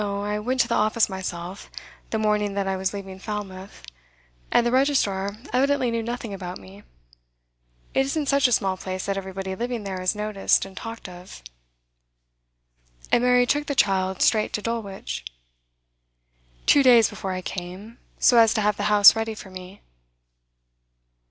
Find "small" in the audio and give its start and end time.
8.51-8.77